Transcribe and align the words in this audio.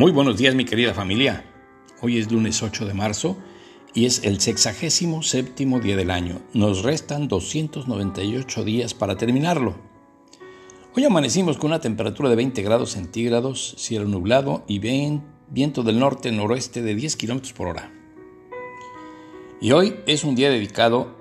Muy 0.00 0.12
buenos 0.12 0.38
días 0.38 0.54
mi 0.54 0.64
querida 0.64 0.94
familia. 0.94 1.44
Hoy 2.00 2.16
es 2.16 2.32
lunes 2.32 2.62
8 2.62 2.86
de 2.86 2.94
marzo 2.94 3.36
y 3.92 4.06
es 4.06 4.24
el 4.24 4.40
sexagésimo 4.40 5.22
séptimo 5.22 5.78
día 5.78 5.94
del 5.94 6.10
año. 6.10 6.40
Nos 6.54 6.82
restan 6.82 7.28
298 7.28 8.64
días 8.64 8.94
para 8.94 9.18
terminarlo. 9.18 9.76
Hoy 10.96 11.04
amanecimos 11.04 11.58
con 11.58 11.66
una 11.66 11.82
temperatura 11.82 12.30
de 12.30 12.36
20 12.36 12.62
grados 12.62 12.92
centígrados, 12.92 13.74
cielo 13.76 14.06
nublado 14.08 14.64
y 14.66 14.78
viento 14.78 15.82
del 15.82 15.98
norte-noroeste 15.98 16.80
de 16.80 16.94
10 16.94 17.16
kilómetros 17.16 17.52
por 17.52 17.68
hora. 17.68 17.92
Y 19.60 19.72
hoy 19.72 19.96
es 20.06 20.24
un 20.24 20.34
día 20.34 20.48
dedicado 20.48 21.14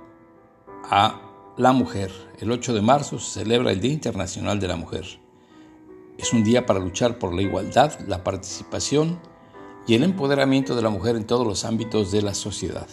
a 0.86 1.54
la 1.58 1.74
mujer. 1.74 2.14
El 2.40 2.50
8 2.50 2.74
de 2.74 2.82
marzo 2.82 3.20
se 3.20 3.42
celebra 3.42 3.74
el 3.74 3.82
Día 3.82 3.92
Internacional 3.92 4.58
de 4.62 4.68
la 4.70 4.78
Mujer. 4.78 5.20
Es 6.20 6.34
un 6.34 6.44
día 6.44 6.66
para 6.66 6.82
luchar 6.82 7.18
por 7.18 7.34
la 7.34 7.42
igualdad, 7.42 7.98
la 8.06 8.26
participación 8.26 9.22
y 9.88 9.96
el 9.96 10.04
empoderamiento 10.04 10.76
de 10.76 10.82
la 10.82 10.90
mujer 10.90 11.16
en 11.16 11.26
todos 11.26 11.48
los 11.48 11.64
ámbitos 11.64 12.12
de 12.12 12.22
la 12.22 12.34
sociedad. 12.34 12.90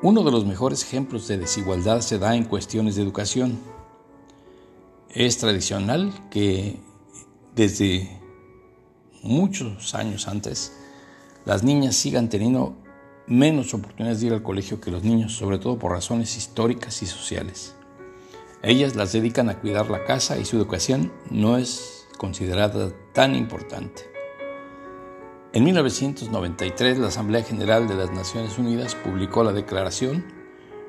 Uno 0.00 0.22
de 0.22 0.30
los 0.30 0.46
mejores 0.46 0.82
ejemplos 0.82 1.28
de 1.28 1.36
desigualdad 1.36 2.00
se 2.00 2.18
da 2.18 2.34
en 2.34 2.44
cuestiones 2.44 2.96
de 2.96 3.02
educación. 3.02 3.58
Es 5.10 5.36
tradicional 5.36 6.10
que 6.30 6.80
desde 7.54 8.18
muchos 9.22 9.94
años 9.94 10.28
antes 10.28 10.72
las 11.44 11.62
niñas 11.62 11.96
sigan 11.96 12.30
teniendo 12.30 12.78
menos 13.26 13.74
oportunidades 13.74 14.22
de 14.22 14.28
ir 14.28 14.32
al 14.32 14.42
colegio 14.42 14.80
que 14.80 14.90
los 14.90 15.04
niños, 15.04 15.34
sobre 15.34 15.58
todo 15.58 15.78
por 15.78 15.92
razones 15.92 16.34
históricas 16.38 17.02
y 17.02 17.06
sociales. 17.06 17.74
Ellas 18.66 18.96
las 18.96 19.12
dedican 19.12 19.48
a 19.48 19.60
cuidar 19.60 19.90
la 19.90 20.02
casa 20.02 20.38
y 20.38 20.44
su 20.44 20.56
educación 20.56 21.12
no 21.30 21.56
es 21.56 22.08
considerada 22.18 22.90
tan 23.12 23.36
importante. 23.36 24.10
En 25.52 25.62
1993, 25.62 26.98
la 26.98 27.06
Asamblea 27.06 27.44
General 27.44 27.86
de 27.86 27.94
las 27.94 28.10
Naciones 28.10 28.58
Unidas 28.58 28.96
publicó 28.96 29.44
la 29.44 29.52
Declaración 29.52 30.24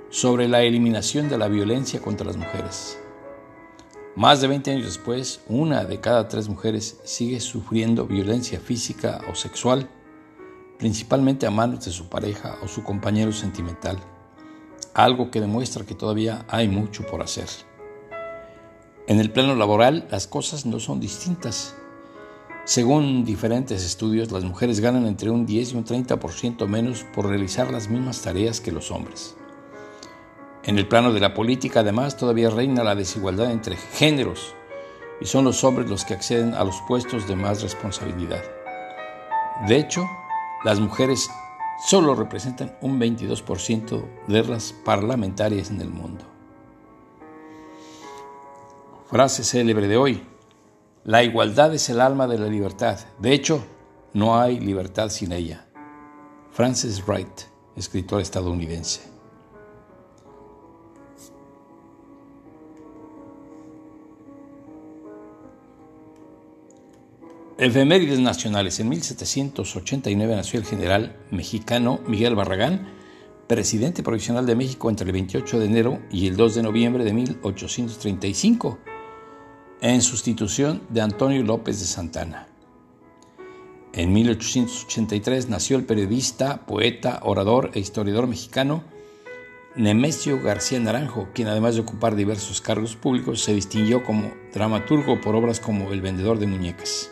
sobre 0.09 0.47
la 0.47 0.63
eliminación 0.63 1.29
de 1.29 1.37
la 1.37 1.49
violencia 1.49 2.01
contra 2.01 2.25
las 2.25 2.35
mujeres. 2.35 2.99
Más 4.15 4.41
de 4.41 4.47
20 4.47 4.71
años 4.71 4.85
después, 4.85 5.41
una 5.47 5.85
de 5.85 5.99
cada 5.99 6.27
tres 6.27 6.49
mujeres 6.49 6.99
sigue 7.03 7.39
sufriendo 7.39 8.07
violencia 8.07 8.59
física 8.59 9.21
o 9.29 9.35
sexual, 9.35 9.87
principalmente 10.79 11.45
a 11.45 11.51
manos 11.51 11.85
de 11.85 11.91
su 11.91 12.09
pareja 12.09 12.57
o 12.63 12.67
su 12.67 12.83
compañero 12.83 13.31
sentimental 13.31 13.99
algo 14.97 15.29
que 15.29 15.39
demuestra 15.39 15.85
que 15.85 15.93
todavía 15.93 16.43
hay 16.49 16.67
mucho 16.67 17.05
por 17.05 17.21
hacer. 17.21 17.47
En 19.07 19.21
el 19.21 19.31
plano 19.31 19.55
laboral 19.55 20.05
las 20.11 20.27
cosas 20.27 20.65
no 20.65 20.81
son 20.81 20.99
distintas. 20.99 21.75
Según 22.65 23.23
diferentes 23.23 23.85
estudios, 23.85 24.33
las 24.33 24.43
mujeres 24.43 24.81
ganan 24.81 25.07
entre 25.07 25.29
un 25.29 25.45
10 25.45 25.71
y 25.71 25.75
un 25.77 25.85
30% 25.85 26.67
menos 26.67 27.05
por 27.15 27.25
realizar 27.25 27.71
las 27.71 27.87
mismas 27.87 28.21
tareas 28.21 28.59
que 28.59 28.73
los 28.73 28.91
hombres. 28.91 29.37
En 30.63 30.77
el 30.77 30.89
plano 30.89 31.13
de 31.13 31.21
la 31.21 31.33
política, 31.33 31.79
además, 31.79 32.17
todavía 32.17 32.49
reina 32.49 32.83
la 32.83 32.95
desigualdad 32.95 33.51
entre 33.51 33.77
géneros 33.77 34.53
y 35.21 35.25
son 35.25 35.45
los 35.45 35.63
hombres 35.63 35.89
los 35.89 36.03
que 36.03 36.13
acceden 36.13 36.53
a 36.53 36.65
los 36.65 36.75
puestos 36.85 37.29
de 37.29 37.37
más 37.37 37.61
responsabilidad. 37.61 38.43
De 39.69 39.77
hecho, 39.77 40.05
las 40.65 40.81
mujeres 40.81 41.29
solo 41.85 42.13
representan 42.13 42.75
un 42.81 42.99
22% 42.99 44.03
de 44.27 44.43
las 44.43 44.73
parlamentarias 44.73 45.69
en 45.69 45.79
el 45.79 45.89
mundo. 45.89 46.36
Frase 49.09 49.45
célebre 49.45 49.87
de 49.87 49.95
hoy. 49.95 50.21
La 51.05 51.23
igualdad 51.23 51.73
es 51.73 51.87
el 51.89 52.01
alma 52.01 52.27
de 52.27 52.37
la 52.37 52.47
libertad. 52.47 52.99
De 53.19 53.31
hecho, 53.31 53.63
no 54.13 54.37
hay 54.37 54.59
libertad 54.59 55.07
sin 55.07 55.31
ella. 55.31 55.65
Francis 56.51 57.01
Wright, 57.07 57.43
escritor 57.77 58.19
estadounidense. 58.19 59.03
Efemérides 67.57 68.19
nacionales. 68.19 68.77
En 68.81 68.89
1789 68.89 70.35
nació 70.35 70.59
el 70.59 70.65
general 70.65 71.15
mexicano 71.31 72.01
Miguel 72.07 72.35
Barragán, 72.35 72.89
presidente 73.47 74.03
provisional 74.03 74.45
de 74.45 74.55
México 74.55 74.89
entre 74.89 75.05
el 75.05 75.13
28 75.13 75.59
de 75.59 75.65
enero 75.65 75.99
y 76.11 76.27
el 76.27 76.35
2 76.35 76.55
de 76.55 76.63
noviembre 76.63 77.05
de 77.05 77.13
1835, 77.13 78.79
en 79.81 80.01
sustitución 80.01 80.81
de 80.89 81.01
Antonio 81.01 81.43
López 81.43 81.79
de 81.79 81.85
Santana. 81.85 82.47
En 83.93 84.13
1883 84.13 85.49
nació 85.49 85.77
el 85.77 85.85
periodista, 85.85 86.65
poeta, 86.65 87.19
orador 87.23 87.71
e 87.73 87.79
historiador 87.79 88.27
mexicano 88.27 88.83
Nemesio 89.75 90.41
García 90.41 90.79
Naranjo, 90.79 91.27
quien 91.33 91.47
además 91.47 91.75
de 91.75 91.81
ocupar 91.81 92.15
diversos 92.15 92.61
cargos 92.61 92.95
públicos 92.95 93.41
se 93.41 93.53
distinguió 93.53 94.03
como 94.03 94.31
dramaturgo 94.51 95.21
por 95.21 95.35
obras 95.35 95.59
como 95.59 95.91
El 95.91 96.01
vendedor 96.01 96.39
de 96.39 96.47
muñecas. 96.47 97.11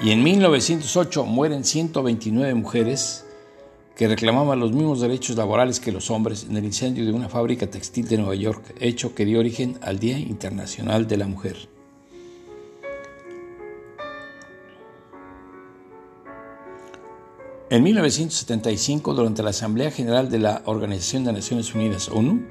Y 0.00 0.10
en 0.10 0.22
1908 0.22 1.24
mueren 1.24 1.64
129 1.64 2.54
mujeres 2.54 3.24
que 3.96 4.08
reclamaban 4.08 4.58
los 4.58 4.72
mismos 4.72 5.00
derechos 5.00 5.36
laborales 5.36 5.78
que 5.78 5.92
los 5.92 6.10
hombres 6.10 6.46
en 6.48 6.56
el 6.56 6.64
incendio 6.64 7.04
de 7.04 7.12
una 7.12 7.28
fábrica 7.28 7.68
textil 7.68 8.08
de 8.08 8.18
Nueva 8.18 8.34
York, 8.34 8.74
hecho 8.80 9.14
que 9.14 9.24
dio 9.24 9.38
origen 9.38 9.78
al 9.82 9.98
Día 9.98 10.18
Internacional 10.18 11.06
de 11.06 11.16
la 11.16 11.26
Mujer. 11.26 11.68
En 17.70 17.82
1975, 17.82 19.14
durante 19.14 19.42
la 19.42 19.50
Asamblea 19.50 19.90
General 19.90 20.30
de 20.30 20.38
la 20.38 20.62
Organización 20.66 21.24
de 21.24 21.32
Naciones 21.32 21.74
Unidas, 21.74 22.08
ONU, 22.08 22.46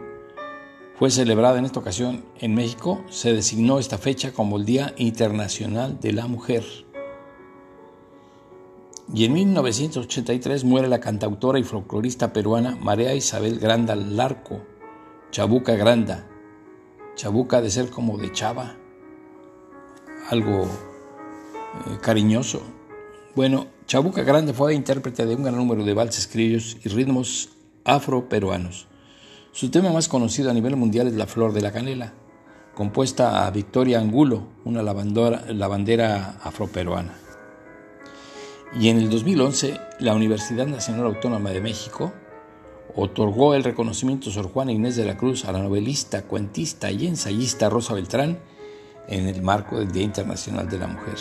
fue 0.97 1.11
celebrada 1.11 1.59
en 1.59 1.65
esta 1.65 1.79
ocasión 1.79 2.23
en 2.39 2.53
México, 2.53 3.03
se 3.09 3.33
designó 3.33 3.79
esta 3.79 3.97
fecha 3.97 4.31
como 4.31 4.57
el 4.57 4.65
Día 4.65 4.93
Internacional 4.97 5.99
de 5.99 6.13
la 6.13 6.27
Mujer. 6.27 6.63
Y 9.11 9.25
en 9.25 9.33
1983 9.33 10.63
muere 10.63 10.87
la 10.87 10.99
cantautora 10.99 11.59
y 11.59 11.63
folclorista 11.63 12.31
peruana 12.31 12.77
María 12.79 13.13
Isabel 13.13 13.59
Granda 13.59 13.95
Larco, 13.95 14.61
Chabuca 15.31 15.75
Granda. 15.75 16.27
Chabuca 17.15 17.61
de 17.61 17.69
ser 17.69 17.89
como 17.89 18.17
de 18.17 18.31
chava, 18.31 18.75
algo 20.29 20.63
eh, 20.63 21.97
cariñoso. 22.01 22.61
Bueno, 23.35 23.67
Chabuca 23.85 24.23
Granda 24.23 24.53
fue 24.53 24.73
intérprete 24.73 25.25
de 25.25 25.35
un 25.35 25.43
gran 25.43 25.57
número 25.57 25.83
de 25.83 25.93
valses 25.93 26.27
criollos 26.27 26.77
y 26.83 26.89
ritmos 26.89 27.49
afro-peruanos. 27.83 28.87
Su 29.51 29.69
tema 29.69 29.91
más 29.91 30.07
conocido 30.07 30.49
a 30.49 30.53
nivel 30.53 30.75
mundial 30.75 31.07
es 31.07 31.13
La 31.13 31.27
Flor 31.27 31.53
de 31.53 31.61
la 31.61 31.71
Canela, 31.71 32.13
compuesta 32.73 33.45
a 33.45 33.51
Victoria 33.51 33.99
Angulo, 33.99 34.47
una 34.65 34.81
lavandera 34.81 36.39
afroperuana. 36.41 37.22
Y 38.75 38.89
en 38.89 38.97
el 38.97 39.09
2011, 39.09 39.79
la 39.99 40.15
Universidad 40.15 40.65
Nacional 40.65 41.05
Autónoma 41.05 41.51
de 41.51 41.61
México 41.61 42.11
otorgó 42.95 43.53
el 43.53 43.63
reconocimiento 43.63 44.31
Sor 44.31 44.51
Juana 44.51 44.71
Inés 44.71 44.95
de 44.95 45.05
la 45.05 45.15
Cruz 45.15 45.45
a 45.45 45.51
la 45.51 45.59
novelista, 45.59 46.23
cuentista 46.23 46.89
y 46.89 47.05
ensayista 47.05 47.69
Rosa 47.69 47.93
Beltrán 47.93 48.39
en 49.07 49.27
el 49.27 49.43
marco 49.43 49.77
del 49.77 49.91
Día 49.91 50.03
Internacional 50.03 50.67
de 50.69 50.77
la 50.79 50.87
Mujer. 50.87 51.17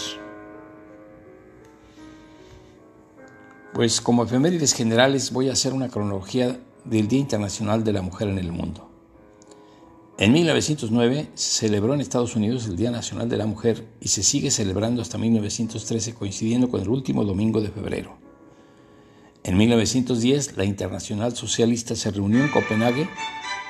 Pues 3.75 4.01
como 4.01 4.25
efemérides 4.25 4.73
generales 4.73 5.31
voy 5.33 5.51
a 5.51 5.53
hacer 5.53 5.75
una 5.75 5.89
cronología 5.89 6.59
del 6.85 7.09
Día 7.09 7.21
Internacional 7.21 7.85
de 7.85 7.93
la 7.93 8.03
Mujer 8.03 8.29
en 8.29 8.39
el 8.39 8.51
mundo. 8.51 8.92
En 10.23 10.31
1909 10.31 11.31
se 11.35 11.67
celebró 11.67 11.95
en 11.95 12.01
Estados 12.01 12.37
Unidos 12.37 12.67
el 12.67 12.77
Día 12.77 12.93
Nacional 12.93 13.29
de 13.29 13.37
la 13.37 13.47
Mujer 13.47 13.89
y 14.01 14.07
se 14.07 14.23
sigue 14.23 14.53
celebrando 14.53 15.03
hasta 15.03 15.19
1913 15.19 16.15
coincidiendo 16.15 16.71
con 16.71 16.81
el 16.81 16.89
último 16.91 17.25
domingo 17.25 17.61
de 17.61 17.73
febrero. 17.73 18.17
En 19.43 19.57
1910 19.57 20.57
la 20.57 20.65
Internacional 20.65 21.35
Socialista 21.35 21.97
se 21.97 22.13
reunió 22.13 22.41
en 22.41 22.53
Copenhague 22.53 23.09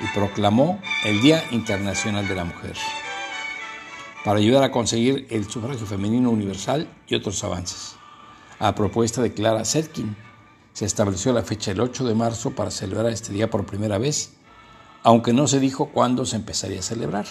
y 0.00 0.14
proclamó 0.14 0.78
el 1.06 1.22
Día 1.22 1.43
Internacional 1.52 2.28
de 2.28 2.34
la 2.34 2.44
Mujer 2.44 2.76
para 4.22 4.38
ayudar 4.38 4.62
a 4.62 4.70
conseguir 4.70 5.26
el 5.31 5.48
sufragio 5.48 5.87
femenino 5.87 6.28
universal 6.28 6.87
y 7.08 7.14
otros 7.14 7.43
avances. 7.44 7.94
A 8.58 8.75
propuesta 8.75 9.22
de 9.22 9.32
Clara 9.32 9.64
Zetkin, 9.64 10.14
se 10.75 10.84
estableció 10.84 11.32
la 11.32 11.44
fecha 11.44 11.70
del 11.70 11.81
8 11.81 12.05
de 12.05 12.14
marzo 12.14 12.50
para 12.50 12.70
celebrar 12.70 13.10
este 13.10 13.32
día 13.32 13.48
por 13.48 13.64
primera 13.64 13.96
vez 13.96 14.34
aunque 15.02 15.32
no 15.32 15.46
se 15.46 15.60
dijo 15.60 15.87
cuándo 15.87 16.25
se 16.25 16.37
empezaría 16.37 16.81
a 16.81 16.82
celebrar. 16.82 17.26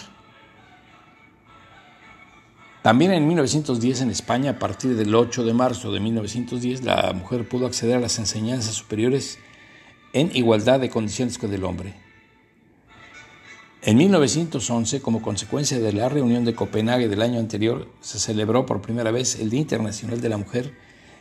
También 2.82 3.12
en 3.12 3.28
1910 3.28 4.00
en 4.00 4.10
España, 4.10 4.52
a 4.52 4.58
partir 4.58 4.96
del 4.96 5.14
8 5.14 5.44
de 5.44 5.54
marzo 5.54 5.92
de 5.92 6.00
1910, 6.00 6.82
la 6.82 7.12
mujer 7.12 7.48
pudo 7.48 7.66
acceder 7.66 7.96
a 7.96 8.00
las 8.00 8.18
enseñanzas 8.18 8.74
superiores 8.74 9.38
en 10.12 10.34
igualdad 10.34 10.80
de 10.80 10.90
condiciones 10.90 11.38
con 11.38 11.52
el 11.54 11.64
hombre. 11.64 11.94
En 13.82 13.96
1911, 13.96 15.00
como 15.00 15.22
consecuencia 15.22 15.78
de 15.80 15.92
la 15.92 16.08
reunión 16.08 16.44
de 16.44 16.54
Copenhague 16.54 17.08
del 17.08 17.22
año 17.22 17.38
anterior, 17.38 17.88
se 18.00 18.18
celebró 18.18 18.66
por 18.66 18.82
primera 18.82 19.10
vez 19.10 19.40
el 19.40 19.50
Día 19.50 19.60
Internacional 19.60 20.20
de 20.20 20.28
la 20.28 20.36
Mujer 20.36 20.72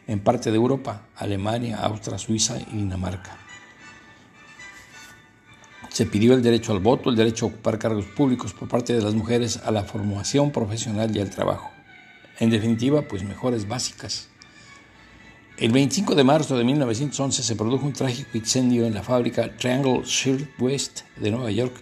en 0.08 0.20
parte 0.20 0.52
de 0.52 0.58
Europa, 0.58 1.08
Alemania, 1.16 1.78
Austria, 1.78 2.18
Suiza 2.18 2.60
y 2.72 2.78
Dinamarca. 2.78 3.41
Se 5.92 6.06
pidió 6.06 6.34
el 6.34 6.42
derecho 6.42 6.72
al 6.72 6.80
voto, 6.80 7.10
el 7.10 7.18
derecho 7.18 7.46
a 7.46 7.50
ocupar 7.50 7.78
cargos 7.78 8.06
públicos 8.06 8.54
por 8.54 8.70
parte 8.70 8.94
de 8.94 9.02
las 9.02 9.14
mujeres, 9.14 9.58
a 9.58 9.72
la 9.72 9.84
formación 9.84 10.52
profesional 10.52 11.16
y 11.16 11.20
al 11.20 11.30
trabajo. 11.30 11.70
En 12.40 12.50
definitiva, 12.50 13.02
pues 13.02 13.24
mejores 13.24 13.68
básicas. 13.68 14.30
El 15.58 15.74
25 15.74 16.16
de 16.16 16.24
marzo 16.24 16.58
de 16.58 16.64
1911 16.64 17.44
se 17.44 17.56
produjo 17.58 17.86
un 17.86 17.92
trágico 17.92 18.30
incendio 18.38 18.86
en 18.86 18.94
la 18.94 19.04
fábrica 19.04 19.56
Triangle 19.58 20.04
Shield 20.06 20.48
West 20.60 21.02
de 21.18 21.30
Nueva 21.30 21.52
York, 21.52 21.74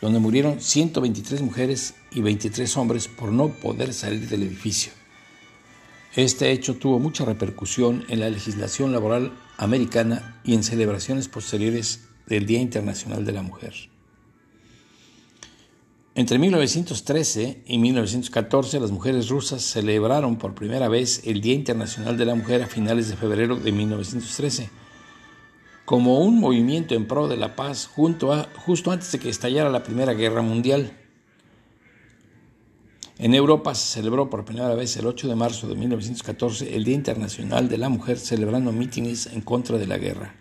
donde 0.00 0.20
murieron 0.20 0.60
123 0.60 1.42
mujeres 1.42 1.94
y 2.12 2.20
23 2.20 2.76
hombres 2.76 3.08
por 3.08 3.32
no 3.32 3.48
poder 3.48 3.92
salir 3.92 4.28
del 4.28 4.44
edificio. 4.44 4.92
Este 6.14 6.52
hecho 6.52 6.76
tuvo 6.76 7.00
mucha 7.00 7.24
repercusión 7.24 8.04
en 8.08 8.20
la 8.20 8.30
legislación 8.30 8.92
laboral 8.92 9.32
americana 9.56 10.40
y 10.44 10.54
en 10.54 10.62
celebraciones 10.62 11.26
posteriores 11.28 12.07
del 12.28 12.46
Día 12.46 12.60
Internacional 12.60 13.24
de 13.24 13.32
la 13.32 13.42
Mujer. 13.42 13.74
Entre 16.14 16.38
1913 16.38 17.62
y 17.66 17.78
1914 17.78 18.80
las 18.80 18.90
mujeres 18.90 19.28
rusas 19.28 19.62
celebraron 19.62 20.36
por 20.36 20.54
primera 20.54 20.88
vez 20.88 21.22
el 21.24 21.40
Día 21.40 21.54
Internacional 21.54 22.16
de 22.16 22.24
la 22.24 22.34
Mujer 22.34 22.62
a 22.62 22.66
finales 22.66 23.08
de 23.08 23.16
febrero 23.16 23.56
de 23.56 23.72
1913 23.72 24.70
como 25.88 26.18
un 26.18 26.38
movimiento 26.38 26.94
en 26.94 27.08
pro 27.08 27.28
de 27.28 27.38
la 27.38 27.56
paz 27.56 27.86
junto 27.86 28.34
a, 28.34 28.46
justo 28.56 28.90
antes 28.90 29.10
de 29.10 29.18
que 29.18 29.30
estallara 29.30 29.70
la 29.70 29.82
Primera 29.82 30.12
Guerra 30.12 30.42
Mundial. 30.42 30.92
En 33.16 33.32
Europa 33.32 33.74
se 33.74 33.94
celebró 33.94 34.28
por 34.28 34.44
primera 34.44 34.74
vez 34.74 34.94
el 34.98 35.06
8 35.06 35.28
de 35.28 35.34
marzo 35.34 35.66
de 35.66 35.76
1914 35.76 36.76
el 36.76 36.84
Día 36.84 36.94
Internacional 36.94 37.70
de 37.70 37.78
la 37.78 37.88
Mujer 37.88 38.18
celebrando 38.18 38.70
mítines 38.70 39.28
en 39.28 39.40
contra 39.40 39.78
de 39.78 39.86
la 39.86 39.96
guerra. 39.96 40.34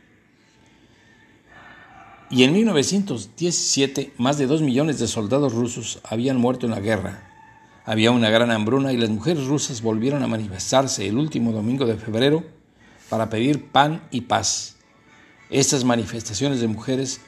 Y 2.30 2.44
en 2.44 2.52
1917 2.52 4.14
más 4.18 4.38
de 4.38 4.48
dos 4.48 4.62
millones 4.62 5.00
de 5.00 5.08
soldados 5.08 5.54
rusos 5.54 6.02
habían 6.04 6.38
muerto 6.38 6.66
en 6.66 6.74
la 6.74 6.82
guerra. 6.82 7.24
Había 7.86 8.12
una 8.12 8.30
gran 8.30 8.52
hambruna 8.52 8.92
y 8.92 8.98
las 8.98 9.10
mujeres 9.10 9.46
rusas 9.46 9.82
volvieron 9.82 10.24
a 10.24 10.28
manifestarse 10.28 11.08
el 11.08 11.18
último 11.18 11.54
domingo 11.54 11.86
de 11.86 11.96
febrero 11.96 12.44
para 13.10 13.30
pedir 13.30 13.72
pan 13.72 14.04
y 14.12 14.22
paz. 14.22 14.76
Estas 15.50 15.86
manifestaciones 15.86 16.60
de 16.60 16.68
mujeres 16.68 17.22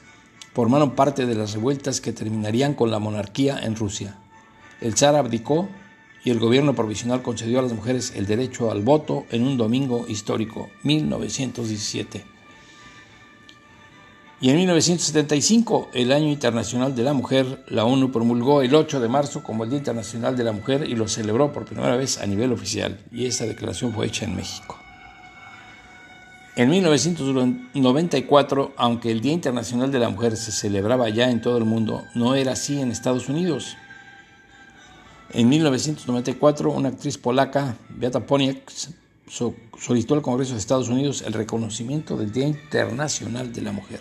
formaron 0.52 0.90
parte 0.90 1.24
de 1.24 1.34
las 1.34 1.54
revueltas 1.54 2.02
que 2.02 2.12
terminarían 2.12 2.74
con 2.74 2.90
la 2.90 2.98
monarquía 2.98 3.58
en 3.62 3.76
Rusia. 3.76 4.18
El 4.82 4.98
zar 4.98 5.16
abdicó 5.16 5.70
y 6.24 6.30
el 6.30 6.38
gobierno 6.38 6.74
provisional 6.74 7.22
concedió 7.22 7.60
a 7.60 7.62
las 7.62 7.72
mujeres 7.72 8.12
el 8.16 8.26
derecho 8.26 8.70
al 8.70 8.82
voto 8.82 9.24
en 9.30 9.46
un 9.46 9.56
domingo 9.56 10.04
histórico, 10.08 10.68
1917. 10.82 12.29
Y 14.42 14.48
en 14.48 14.56
1975, 14.56 15.90
el 15.92 16.12
Año 16.12 16.28
Internacional 16.28 16.94
de 16.94 17.02
la 17.02 17.12
Mujer, 17.12 17.62
la 17.68 17.84
ONU 17.84 18.10
promulgó 18.10 18.62
el 18.62 18.74
8 18.74 18.98
de 18.98 19.08
marzo 19.08 19.42
como 19.42 19.64
el 19.64 19.70
Día 19.70 19.80
Internacional 19.80 20.34
de 20.34 20.44
la 20.44 20.52
Mujer 20.52 20.88
y 20.88 20.94
lo 20.94 21.08
celebró 21.08 21.52
por 21.52 21.66
primera 21.66 21.94
vez 21.96 22.18
a 22.18 22.26
nivel 22.26 22.50
oficial. 22.50 22.98
Y 23.12 23.26
esta 23.26 23.44
declaración 23.44 23.92
fue 23.92 24.06
hecha 24.06 24.24
en 24.24 24.34
México. 24.34 24.78
En 26.56 26.70
1994, 26.70 28.72
aunque 28.78 29.10
el 29.10 29.20
Día 29.20 29.34
Internacional 29.34 29.92
de 29.92 29.98
la 29.98 30.08
Mujer 30.08 30.38
se 30.38 30.52
celebraba 30.52 31.10
ya 31.10 31.30
en 31.30 31.42
todo 31.42 31.58
el 31.58 31.66
mundo, 31.66 32.04
no 32.14 32.34
era 32.34 32.52
así 32.52 32.80
en 32.80 32.90
Estados 32.90 33.28
Unidos. 33.28 33.76
En 35.32 35.50
1994, 35.50 36.72
una 36.72 36.88
actriz 36.88 37.18
polaca, 37.18 37.76
Beata 37.90 38.20
Poniek, 38.20 38.72
solicitó 39.78 40.14
al 40.14 40.22
Congreso 40.22 40.54
de 40.54 40.60
Estados 40.60 40.88
Unidos 40.88 41.22
el 41.26 41.34
reconocimiento 41.34 42.16
del 42.16 42.32
Día 42.32 42.46
Internacional 42.46 43.52
de 43.52 43.60
la 43.60 43.72
Mujer. 43.72 44.00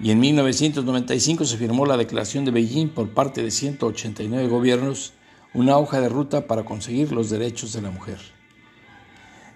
Y 0.00 0.10
en 0.10 0.20
1995 0.20 1.44
se 1.44 1.56
firmó 1.56 1.84
la 1.86 1.96
Declaración 1.96 2.44
de 2.44 2.52
Beijing 2.52 2.88
por 2.88 3.10
parte 3.10 3.42
de 3.42 3.50
189 3.50 4.48
gobiernos, 4.48 5.12
una 5.54 5.76
hoja 5.76 6.00
de 6.00 6.08
ruta 6.08 6.46
para 6.46 6.64
conseguir 6.64 7.12
los 7.12 7.30
derechos 7.30 7.72
de 7.72 7.82
la 7.82 7.90
mujer. 7.90 8.18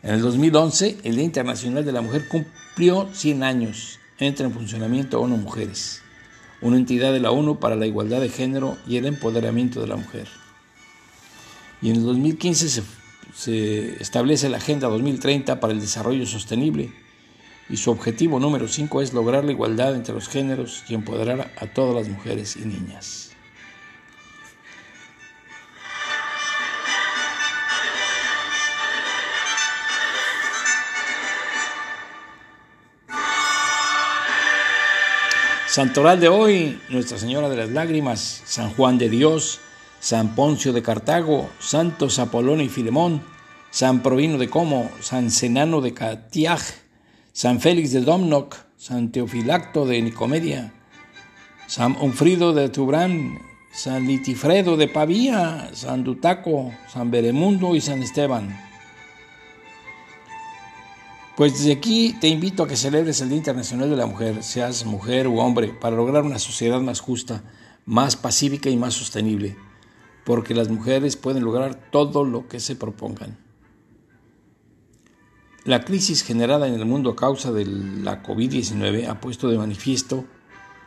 En 0.02 0.14
el 0.14 0.22
2011, 0.22 0.98
el 1.04 1.14
Día 1.14 1.24
Internacional 1.24 1.84
de 1.84 1.92
la 1.92 2.00
Mujer 2.00 2.26
cumplió 2.26 3.08
100 3.12 3.42
años. 3.44 4.00
Entra 4.18 4.46
en 4.46 4.52
funcionamiento 4.52 5.20
ONU 5.20 5.36
Mujeres 5.36 6.02
una 6.62 6.76
entidad 6.76 7.12
de 7.12 7.20
la 7.20 7.32
ONU 7.32 7.58
para 7.58 7.76
la 7.76 7.86
igualdad 7.86 8.20
de 8.20 8.28
género 8.28 8.78
y 8.86 8.96
el 8.96 9.06
empoderamiento 9.06 9.80
de 9.80 9.88
la 9.88 9.96
mujer. 9.96 10.28
Y 11.82 11.90
en 11.90 11.96
el 11.96 12.04
2015 12.04 12.68
se, 12.68 12.82
se 13.34 14.00
establece 14.00 14.48
la 14.48 14.58
Agenda 14.58 14.88
2030 14.88 15.58
para 15.58 15.72
el 15.72 15.80
Desarrollo 15.80 16.24
Sostenible 16.24 16.92
y 17.68 17.76
su 17.76 17.90
objetivo 17.90 18.38
número 18.38 18.68
5 18.68 19.02
es 19.02 19.12
lograr 19.12 19.44
la 19.44 19.52
igualdad 19.52 19.94
entre 19.94 20.14
los 20.14 20.28
géneros 20.28 20.84
y 20.88 20.94
empoderar 20.94 21.52
a 21.56 21.66
todas 21.66 21.94
las 21.94 22.08
mujeres 22.08 22.56
y 22.56 22.66
niñas. 22.66 23.32
Santoral 35.72 36.20
de 36.20 36.28
hoy, 36.28 36.78
Nuestra 36.90 37.16
Señora 37.16 37.48
de 37.48 37.56
las 37.56 37.70
Lágrimas, 37.70 38.42
San 38.44 38.74
Juan 38.74 38.98
de 38.98 39.08
Dios, 39.08 39.58
San 40.00 40.34
Poncio 40.34 40.74
de 40.74 40.82
Cartago, 40.82 41.48
Santos 41.60 42.18
Apolonio 42.18 42.66
y 42.66 42.68
Filemón, 42.68 43.22
San 43.70 44.02
Provino 44.02 44.36
de 44.36 44.50
Como, 44.50 44.90
San 45.00 45.30
Senano 45.30 45.80
de 45.80 45.94
Catiaj, 45.94 46.60
San 47.32 47.60
Félix 47.60 47.92
de 47.92 48.02
Domnoc, 48.02 48.56
San 48.76 49.10
Teofilacto 49.10 49.86
de 49.86 50.02
Nicomedia, 50.02 50.74
San 51.66 51.96
Onfrido 51.98 52.52
de 52.52 52.68
Tubrán, 52.68 53.38
San 53.72 54.06
Litifredo 54.06 54.76
de 54.76 54.86
Pavía, 54.86 55.70
San 55.72 56.04
Dutaco, 56.04 56.74
San 56.92 57.10
Beremundo 57.10 57.74
y 57.74 57.80
San 57.80 58.02
Esteban. 58.02 58.54
Pues 61.34 61.54
desde 61.54 61.72
aquí 61.72 62.14
te 62.20 62.28
invito 62.28 62.64
a 62.64 62.68
que 62.68 62.76
celebres 62.76 63.22
el 63.22 63.30
Día 63.30 63.38
Internacional 63.38 63.88
de 63.88 63.96
la 63.96 64.04
Mujer, 64.04 64.42
seas 64.42 64.84
mujer 64.84 65.26
u 65.26 65.38
hombre, 65.38 65.68
para 65.68 65.96
lograr 65.96 66.24
una 66.24 66.38
sociedad 66.38 66.82
más 66.82 67.00
justa, 67.00 67.42
más 67.86 68.14
pacífica 68.14 68.68
y 68.68 68.76
más 68.76 68.92
sostenible, 68.92 69.56
porque 70.26 70.54
las 70.54 70.68
mujeres 70.68 71.16
pueden 71.16 71.44
lograr 71.44 71.76
todo 71.90 72.24
lo 72.24 72.46
que 72.46 72.60
se 72.60 72.76
propongan. 72.76 73.38
La 75.64 75.84
crisis 75.84 76.24
generada 76.24 76.66
en 76.66 76.74
el 76.74 76.84
mundo 76.84 77.10
a 77.10 77.16
causa 77.16 77.52
de 77.52 77.64
la 77.64 78.20
COVID-19 78.24 79.08
ha 79.08 79.20
puesto 79.20 79.48
de 79.48 79.58
manifiesto 79.58 80.24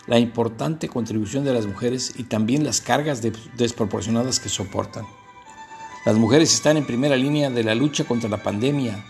la 0.06 0.20
importante 0.20 0.90
contribución 0.90 1.46
de 1.46 1.54
las 1.54 1.66
mujeres 1.66 2.14
y 2.18 2.24
también 2.24 2.66
las 2.66 2.82
cargas 2.82 3.22
desproporcionadas 3.58 4.42
que 4.42 4.50
soportan. 4.50 5.06
Las 6.06 6.18
mujeres 6.18 6.54
están 6.54 6.76
en 6.76 6.86
primera 6.86 7.16
línea 7.16 7.50
de 7.50 7.64
la 7.64 7.74
lucha 7.74 8.04
contra 8.04 8.30
la 8.30 8.44
pandemia, 8.44 9.02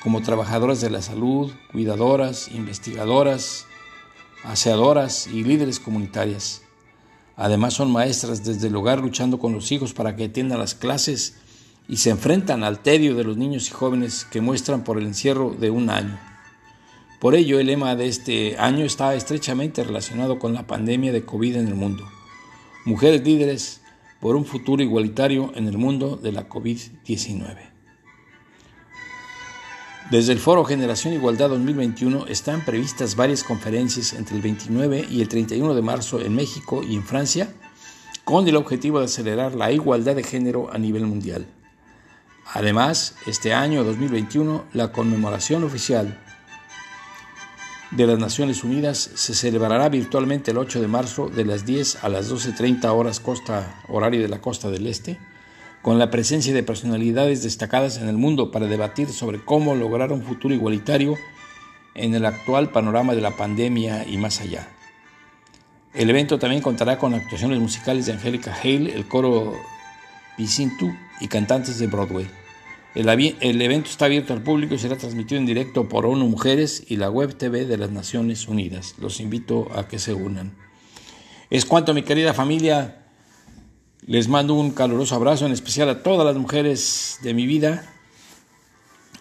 como 0.00 0.22
trabajadoras 0.22 0.80
de 0.80 0.90
la 0.90 1.02
salud, 1.02 1.50
cuidadoras, 1.72 2.48
investigadoras, 2.52 3.66
aseadoras 4.44 5.26
y 5.26 5.42
líderes 5.42 5.80
comunitarias. 5.80 6.62
Además 7.36 7.74
son 7.74 7.90
maestras 7.90 8.44
desde 8.44 8.68
el 8.68 8.76
hogar 8.76 9.00
luchando 9.00 9.40
con 9.40 9.52
los 9.54 9.72
hijos 9.72 9.92
para 9.92 10.14
que 10.14 10.26
atiendan 10.26 10.60
las 10.60 10.76
clases 10.76 11.34
y 11.90 11.96
se 11.96 12.10
enfrentan 12.10 12.62
al 12.62 12.78
tedio 12.78 13.16
de 13.16 13.24
los 13.24 13.36
niños 13.36 13.66
y 13.66 13.72
jóvenes 13.72 14.24
que 14.24 14.40
muestran 14.40 14.84
por 14.84 14.96
el 14.96 15.06
encierro 15.06 15.50
de 15.50 15.70
un 15.70 15.90
año. 15.90 16.20
Por 17.18 17.34
ello 17.34 17.58
el 17.58 17.66
lema 17.66 17.96
de 17.96 18.06
este 18.06 18.56
año 18.58 18.84
está 18.84 19.12
estrechamente 19.16 19.82
relacionado 19.82 20.38
con 20.38 20.54
la 20.54 20.68
pandemia 20.68 21.10
de 21.12 21.24
COVID 21.24 21.56
en 21.56 21.66
el 21.66 21.74
mundo. 21.74 22.08
Mujeres 22.84 23.24
líderes 23.24 23.80
por 24.20 24.36
un 24.36 24.44
futuro 24.44 24.84
igualitario 24.84 25.50
en 25.56 25.66
el 25.66 25.78
mundo 25.78 26.14
de 26.14 26.30
la 26.30 26.48
COVID-19. 26.48 27.56
Desde 30.12 30.32
el 30.32 30.38
Foro 30.38 30.64
Generación 30.64 31.12
Igualdad 31.12 31.48
2021 31.48 32.28
están 32.28 32.64
previstas 32.64 33.16
varias 33.16 33.42
conferencias 33.42 34.12
entre 34.12 34.36
el 34.36 34.42
29 34.42 35.06
y 35.10 35.22
el 35.22 35.28
31 35.28 35.74
de 35.74 35.82
marzo 35.82 36.20
en 36.20 36.36
México 36.36 36.84
y 36.84 36.94
en 36.94 37.02
Francia 37.02 37.52
con 38.22 38.46
el 38.46 38.54
objetivo 38.54 39.00
de 39.00 39.06
acelerar 39.06 39.56
la 39.56 39.72
igualdad 39.72 40.14
de 40.14 40.22
género 40.22 40.72
a 40.72 40.78
nivel 40.78 41.04
mundial. 41.04 41.48
Además, 42.46 43.14
este 43.26 43.54
año 43.54 43.84
2021, 43.84 44.64
la 44.72 44.92
conmemoración 44.92 45.64
oficial 45.64 46.18
de 47.90 48.06
las 48.06 48.18
Naciones 48.18 48.62
Unidas 48.62 49.10
se 49.14 49.34
celebrará 49.34 49.88
virtualmente 49.88 50.52
el 50.52 50.58
8 50.58 50.80
de 50.80 50.88
marzo 50.88 51.28
de 51.28 51.44
las 51.44 51.66
10 51.66 52.04
a 52.04 52.08
las 52.08 52.30
12.30 52.30 52.84
horas 52.88 53.20
costa 53.20 53.82
horario 53.88 54.22
de 54.22 54.28
la 54.28 54.40
costa 54.40 54.70
del 54.70 54.86
Este 54.86 55.18
con 55.82 55.98
la 55.98 56.10
presencia 56.10 56.52
de 56.52 56.62
personalidades 56.62 57.42
destacadas 57.42 57.96
en 57.96 58.08
el 58.08 58.16
mundo 58.16 58.50
para 58.50 58.66
debatir 58.66 59.08
sobre 59.08 59.42
cómo 59.42 59.74
lograr 59.74 60.12
un 60.12 60.22
futuro 60.22 60.54
igualitario 60.54 61.16
en 61.94 62.14
el 62.14 62.26
actual 62.26 62.70
panorama 62.70 63.14
de 63.14 63.22
la 63.22 63.36
pandemia 63.36 64.06
y 64.06 64.18
más 64.18 64.40
allá. 64.40 64.68
El 65.94 66.10
evento 66.10 66.38
también 66.38 66.62
contará 66.62 66.98
con 66.98 67.14
actuaciones 67.14 67.58
musicales 67.58 68.06
de 68.06 68.12
Angélica 68.12 68.54
Hale, 68.54 68.94
el 68.94 69.08
coro 69.08 69.54
Vicintu 70.36 70.94
y 71.20 71.28
cantantes 71.28 71.78
de 71.78 71.86
Broadway. 71.86 72.28
El, 72.94 73.62
evento 73.62 73.88
está 73.88 74.06
abierto 74.06 74.32
al 74.32 74.42
público 74.42 74.74
y 74.74 74.78
será 74.78 74.96
transmitido 74.96 75.40
en 75.40 75.46
directo 75.46 75.88
por 75.88 76.06
ONU 76.06 76.26
Mujeres 76.26 76.82
y 76.88 76.96
la 76.96 77.08
web 77.08 77.36
TV 77.36 77.64
de 77.64 77.76
las 77.78 77.90
Naciones 77.90 78.48
Unidas. 78.48 78.96
Los 78.98 79.20
invito 79.20 79.68
a 79.74 79.86
que 79.86 80.00
se 80.00 80.12
unan. 80.12 80.56
Es 81.50 81.64
cuanto, 81.64 81.94
mi 81.94 82.02
querida 82.02 82.34
familia. 82.34 82.96
Les 84.06 84.26
mando 84.26 84.54
un 84.54 84.72
caluroso 84.72 85.14
abrazo, 85.14 85.46
en 85.46 85.52
especial 85.52 85.88
a 85.88 86.02
todas 86.02 86.26
las 86.26 86.36
mujeres 86.36 87.18
de 87.22 87.34
mi 87.34 87.46
vida, 87.46 87.92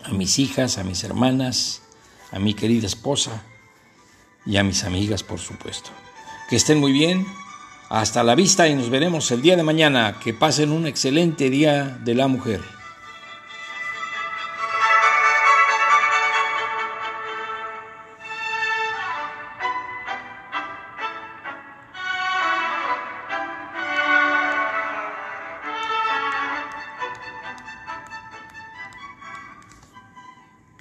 a 0.03 0.13
mis 0.13 0.39
hijas, 0.39 0.77
a 0.77 0.83
mis 0.83 1.03
hermanas, 1.03 1.83
a 2.31 2.39
mi 2.39 2.55
querida 2.55 2.87
esposa 2.87 3.43
y 4.45 4.57
a 4.57 4.63
mis 4.63 4.83
amigas, 4.83 5.21
por 5.21 5.39
supuesto. 5.39 5.91
Que 6.49 6.55
estén 6.55 6.79
muy 6.79 6.91
bien. 6.91 7.27
Hasta 7.89 8.23
la 8.23 8.35
vista 8.35 8.67
y 8.67 8.75
nos 8.75 8.91
veremos 8.91 9.31
el 9.31 9.41
día 9.41 9.55
de 9.55 9.63
mañana. 9.63 10.19
Que 10.23 10.33
pasen 10.33 10.71
un 10.71 10.85
excelente 10.85 11.49
día 11.49 11.97
de 12.03 12.13
la 12.13 12.27
mujer. 12.27 12.78